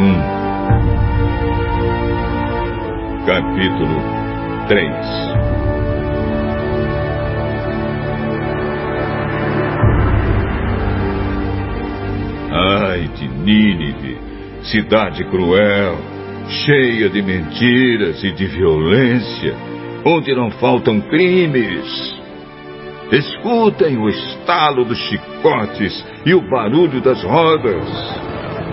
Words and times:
1, 0.00 0.06
capítulo 3.26 4.00
3. 4.66 4.80
Ai 12.50 13.08
de 13.08 13.28
Nínive, 13.28 14.16
cidade 14.62 15.22
cruel, 15.24 15.98
cheia 16.48 17.10
de 17.10 17.20
mentiras 17.20 18.24
e 18.24 18.32
de 18.32 18.46
violência, 18.46 19.54
onde 20.06 20.34
não 20.34 20.50
faltam 20.52 20.98
crimes. 21.02 22.18
Escutem 23.12 23.98
o 23.98 24.08
estalo 24.08 24.82
dos 24.86 24.96
chicotes 24.96 26.02
e 26.24 26.32
o 26.32 26.40
barulho 26.48 27.02
das 27.02 27.22
rodas. 27.22 28.29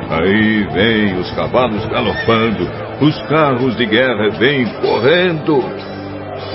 Aí 0.10 0.64
vêm 0.72 1.20
os 1.20 1.30
cavalos 1.32 1.86
galopando, 1.88 2.68
os 3.02 3.22
carros 3.24 3.76
de 3.76 3.86
guerra 3.86 4.30
vêm 4.40 4.66
correndo. 4.82 5.58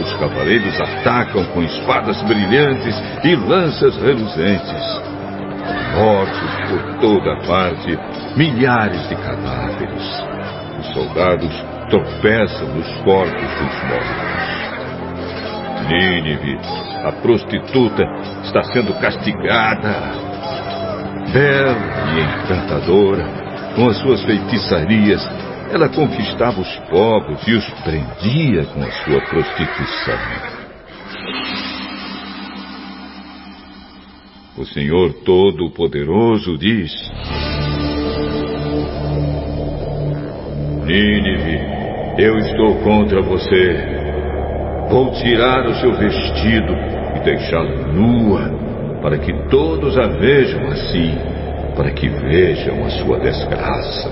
Os 0.01 0.13
cavaleiros 0.15 0.81
atacam 0.81 1.45
com 1.47 1.63
espadas 1.63 2.21
brilhantes 2.23 2.95
e 3.23 3.37
lanças 3.37 3.97
reluzentes. 3.97 5.03
Mortos 5.95 6.51
por 6.69 7.01
toda 7.01 7.37
parte, 7.47 7.99
milhares 8.37 9.07
de 9.09 9.17
cadáveres. 9.17 10.25
Os 10.81 10.87
soldados 10.95 11.53
tropeçam 11.91 12.69
nos 12.69 12.89
corpos 13.03 13.35
dos 13.35 13.83
mortos. 13.91 14.33
Nínive, 15.89 16.59
a 17.05 17.13
prostituta, 17.21 18.05
está 18.45 18.63
sendo 18.63 18.95
castigada. 18.95 19.95
Bela 21.33 21.77
e 22.15 22.21
encantadora, 22.21 23.42
com 23.75 23.89
as 23.89 23.99
suas 23.99 24.23
feitiçarias, 24.25 25.27
ela 25.71 25.89
conquistava 25.89 26.61
os 26.61 26.77
povos 26.91 27.47
e 27.47 27.53
os 27.53 27.65
prendia 27.83 28.65
com 28.67 28.83
a 28.83 28.91
sua 28.91 29.21
prostituição. 29.23 30.53
O 34.59 34.67
Senhor 34.67 35.15
Todo-Poderoso 35.25 36.59
diz: 36.59 36.93
Nínive, 40.85 41.59
eu 42.19 42.37
estou 42.39 42.75
contra 42.83 43.23
você. 43.23 44.03
Vou 44.91 45.11
tirar 45.13 45.65
o 45.67 45.75
seu 45.77 45.95
vestido 45.95 46.75
e 47.17 47.21
deixá-la 47.25 47.87
nua, 47.93 49.01
para 49.01 49.17
que 49.17 49.33
todos 49.49 49.97
a 49.97 50.07
vejam 50.19 50.67
assim, 50.69 51.17
para 51.77 51.91
que 51.91 52.09
vejam 52.09 52.85
a 52.85 52.91
sua 52.91 53.19
desgraça. 53.19 54.11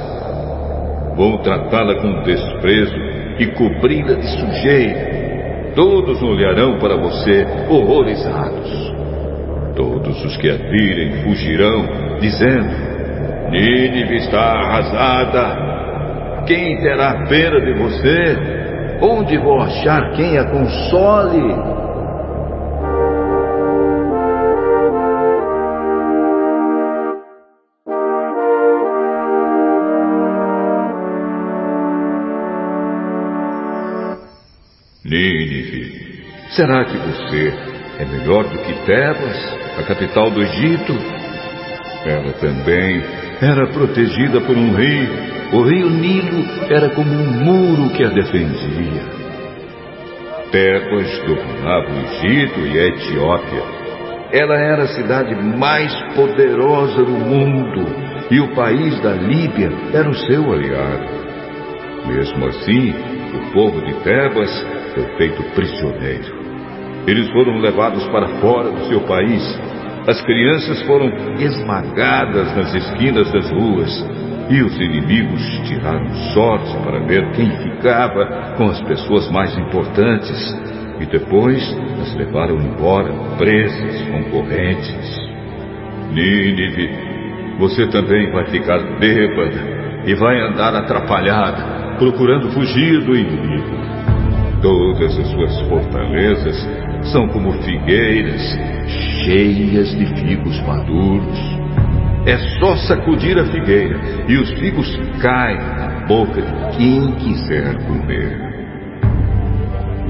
Vou 1.16 1.38
tratá-la 1.38 1.96
com 1.96 2.22
desprezo 2.22 2.94
e 3.38 3.46
cobri-la 3.48 4.14
de 4.14 4.26
sujeira. 4.38 5.72
Todos 5.74 6.22
olharão 6.22 6.78
para 6.78 6.96
você 6.96 7.46
horrorizados. 7.68 8.90
Todos 9.76 10.24
os 10.24 10.36
que 10.36 10.50
a 10.50 10.56
virem 10.56 11.22
fugirão, 11.22 12.18
dizendo: 12.20 12.68
Nínive 13.50 14.16
está 14.16 14.40
arrasada. 14.40 15.70
Quem 16.46 16.80
terá 16.80 17.26
pena 17.28 17.60
de 17.60 17.72
você? 17.74 18.36
Onde 19.00 19.38
vou 19.38 19.60
achar 19.60 20.12
quem 20.12 20.38
a 20.38 20.50
console? 20.50 21.54
Nínive, 35.10 36.22
será 36.50 36.84
que 36.84 36.96
você 36.96 37.52
é 37.98 38.04
melhor 38.04 38.44
do 38.44 38.58
que 38.58 38.72
Tebas, 38.86 39.56
a 39.76 39.82
capital 39.82 40.30
do 40.30 40.40
Egito? 40.40 40.92
Ela 42.06 42.32
também 42.34 43.02
era 43.42 43.66
protegida 43.72 44.40
por 44.40 44.56
um 44.56 44.72
rio. 44.72 45.10
O 45.52 45.62
rio 45.62 45.90
Nilo 45.90 46.44
era 46.70 46.90
como 46.90 47.10
um 47.10 47.44
muro 47.44 47.90
que 47.90 48.04
a 48.04 48.08
defendia. 48.10 49.02
Tebas 50.52 51.18
dominava 51.26 51.90
o 51.90 51.98
Egito 51.98 52.60
e 52.60 52.78
a 52.78 52.86
Etiópia. 52.86 53.62
Ela 54.30 54.54
era 54.54 54.84
a 54.84 54.94
cidade 54.94 55.34
mais 55.34 55.92
poderosa 56.14 57.02
do 57.02 57.18
mundo 57.18 57.84
e 58.30 58.38
o 58.38 58.54
país 58.54 59.00
da 59.00 59.14
Líbia 59.14 59.72
era 59.92 60.08
o 60.08 60.14
seu 60.14 60.52
aliado. 60.52 61.08
Mesmo 62.06 62.46
assim, 62.46 62.94
o 63.34 63.52
povo 63.52 63.84
de 63.84 63.92
Tebas 64.04 64.79
foi 64.94 65.04
feito 65.16 65.42
prisioneiro. 65.54 66.40
Eles 67.06 67.28
foram 67.30 67.58
levados 67.58 68.06
para 68.08 68.28
fora 68.40 68.70
do 68.70 68.84
seu 68.86 69.00
país. 69.00 69.42
As 70.06 70.20
crianças 70.22 70.82
foram 70.82 71.10
esmagadas 71.38 72.54
nas 72.56 72.74
esquinas 72.74 73.30
das 73.32 73.50
ruas. 73.50 74.06
E 74.50 74.62
os 74.62 74.76
inimigos 74.80 75.42
tiraram 75.68 76.12
sorte 76.34 76.76
para 76.78 76.98
ver 77.00 77.30
quem 77.32 77.50
ficava 77.58 78.54
com 78.56 78.64
as 78.64 78.80
pessoas 78.82 79.30
mais 79.30 79.56
importantes. 79.56 80.56
E 81.00 81.06
depois 81.06 81.62
as 82.02 82.14
levaram 82.16 82.56
embora 82.56 83.12
presas, 83.38 84.02
concorrentes. 84.10 85.16
Nínive, 86.12 86.90
você 87.58 87.86
também 87.86 88.30
vai 88.32 88.46
ficar 88.46 88.78
bêbada 88.98 89.80
e 90.04 90.14
vai 90.14 90.40
andar 90.40 90.74
atrapalhada, 90.74 91.96
procurando 91.98 92.50
fugir 92.50 93.04
do 93.04 93.14
inimigo. 93.14 93.89
Todas 94.62 95.18
as 95.18 95.26
suas 95.28 95.60
fortalezas 95.62 96.68
são 97.12 97.26
como 97.28 97.52
figueiras 97.62 98.42
cheias 99.24 99.90
de 99.96 100.06
figos 100.20 100.60
maduros. 100.66 101.38
É 102.26 102.36
só 102.58 102.76
sacudir 102.76 103.38
a 103.38 103.46
figueira 103.46 103.98
e 104.28 104.36
os 104.36 104.50
figos 104.58 105.00
caem 105.22 105.56
na 105.56 106.06
boca 106.06 106.42
de 106.42 106.76
quem 106.76 107.12
quiser 107.12 107.74
comer. 107.86 108.50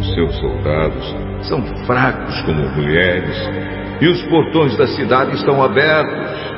Os 0.00 0.14
seus 0.14 0.34
soldados 0.38 1.16
são 1.42 1.62
fracos 1.86 2.40
como 2.42 2.68
mulheres 2.70 3.36
e 4.00 4.08
os 4.08 4.20
portões 4.22 4.76
da 4.76 4.88
cidade 4.88 5.36
estão 5.36 5.62
abertos. 5.62 6.50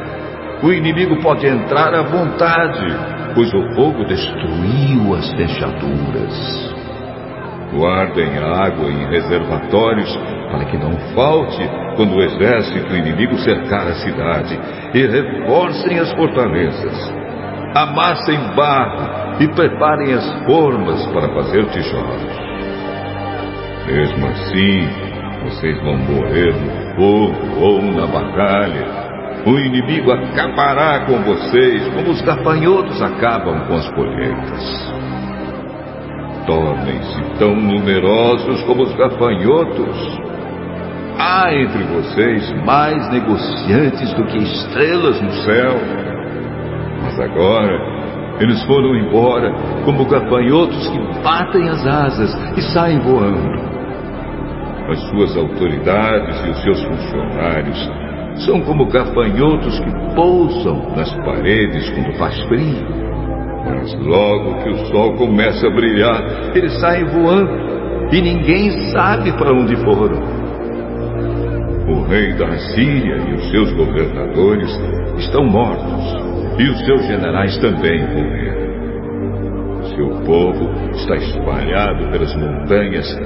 O 0.63 0.73
inimigo 0.73 1.21
pode 1.21 1.47
entrar 1.47 1.93
à 1.93 2.03
vontade, 2.03 2.87
pois 3.35 3.53
o 3.53 3.75
fogo 3.75 4.05
destruiu 4.07 5.15
as 5.15 5.31
fechaduras. 5.33 6.72
Guardem 7.73 8.37
água 8.39 8.91
em 8.91 9.09
reservatórios 9.09 10.15
para 10.51 10.67
que 10.67 10.77
não 10.77 10.93
falte 11.15 11.63
quando 11.97 12.15
o 12.15 12.23
exército 12.23 12.95
inimigo 12.95 13.39
cercar 13.39 13.87
a 13.87 13.95
cidade 13.95 14.59
e 14.93 15.07
reforcem 15.07 15.99
as 15.99 16.13
fortalezas. 16.13 17.15
Amassem 17.75 18.39
barro 18.55 19.41
e 19.41 19.49
preparem 19.49 20.13
as 20.13 20.45
formas 20.45 21.07
para 21.07 21.29
fazer 21.35 21.65
tijolos. 21.71 22.43
Mesmo 23.87 24.27
assim, 24.27 24.89
vocês 25.45 25.83
vão 25.83 25.97
morrer 25.97 26.53
no 26.53 26.95
fogo 26.95 27.61
ou 27.61 27.83
na 27.83 28.07
batalha. 28.07 29.03
O 29.47 29.59
inimigo 29.59 30.13
acabará 30.13 31.07
com 31.07 31.23
vocês 31.23 31.89
como 31.95 32.11
os 32.11 32.21
gafanhotos 32.21 33.01
acabam 33.03 33.67
com 33.67 33.75
as 33.75 33.89
colheitas. 33.91 34.93
Tornem-se 36.47 37.39
tão 37.39 37.55
numerosos 37.55 38.63
como 38.63 38.83
os 38.83 38.95
gafanhotos. 38.97 40.21
Há 41.19 41.55
entre 41.55 41.83
vocês 41.85 42.65
mais 42.65 43.09
negociantes 43.11 44.13
do 44.15 44.25
que 44.25 44.39
estrelas 44.39 45.21
no 45.21 45.33
céu. 45.45 45.75
Mas 47.03 47.21
agora 47.21 47.93
eles 48.41 48.63
foram 48.65 48.97
embora 48.97 49.53
como 49.85 50.05
gafanhotos 50.05 50.89
que 50.89 50.99
batem 51.23 51.69
as 51.69 51.87
asas 51.87 52.35
e 52.57 52.63
saem 52.73 52.99
voando. 53.01 53.73
As 54.89 54.99
suas 55.11 55.37
autoridades 55.37 56.45
e 56.45 56.51
os 56.51 56.63
seus 56.63 56.83
funcionários 56.83 57.91
são 58.45 58.61
como 58.63 58.87
gafanhotos 58.87 59.79
que 59.79 60.15
pousam 60.15 60.91
nas 60.97 61.13
paredes 61.25 61.89
quando 61.91 62.19
faz 62.19 62.41
frio. 62.45 63.02
Mas 63.65 63.95
logo 63.95 64.63
que 64.63 64.71
o 64.71 64.87
sol 64.87 65.15
começa 65.17 65.67
a 65.67 65.71
brilhar, 65.71 66.57
eles 66.57 66.79
saem 66.81 67.05
voando 67.07 67.73
e 68.13 68.21
ninguém 68.21 68.71
sabe 68.93 69.33
para 69.33 69.53
onde 69.53 69.77
foram. 69.77 70.21
O 71.89 72.03
rei 72.05 72.33
da 72.35 72.59
Síria 72.59 73.17
e 73.17 73.35
os 73.35 73.51
seus 73.51 73.73
governadores 73.73 74.71
estão 75.19 75.45
mortos 75.45 76.33
e 76.59 76.69
os 76.69 76.85
seus 76.85 77.07
generais 77.07 77.57
também 77.59 78.01
morreram. 78.01 78.63
Seu 79.97 80.09
povo 80.25 80.71
está 80.93 81.17
espalhado 81.17 82.11
pelas 82.11 82.35
montanhas 82.37 83.19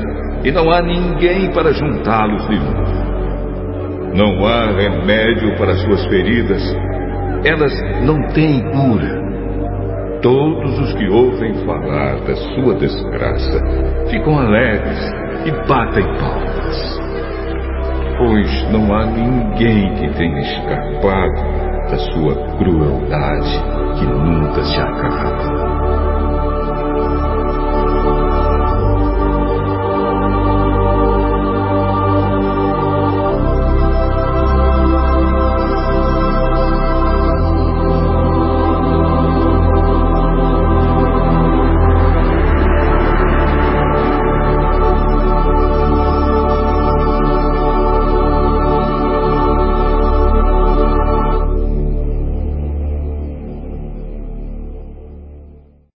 e 0.45 0.51
não 0.51 0.71
há 0.71 0.81
ninguém 0.83 1.53
para 1.53 1.73
juntá-los 1.73 2.49
de 2.49 2.57
novo. 2.59 3.17
Não 4.15 4.47
há 4.47 4.71
remédio 4.71 5.57
para 5.59 5.75
suas 5.75 6.07
feridas, 6.07 6.63
elas 7.45 7.73
não 8.03 8.27
têm 8.29 8.63
cura. 8.71 9.26
Todos 10.23 10.79
os 10.81 10.95
que 10.95 11.09
ouvem 11.09 11.55
falar 11.67 12.17
da 12.21 12.35
sua 12.37 12.75
desgraça 12.75 13.61
ficam 14.11 14.39
alegres 14.39 14.99
e 15.45 15.51
batem 15.69 16.05
palmas. 16.19 17.01
Pois 18.19 18.73
não 18.73 18.95
há 18.95 19.07
ninguém 19.07 19.95
que 19.95 20.09
tenha 20.15 20.41
escapado 20.41 21.57
da 21.91 21.99
sua 22.13 22.35
crueldade 22.57 23.63
que 23.99 24.07
nunca 24.07 24.65
se 24.65 24.81
acaba. 24.81 25.16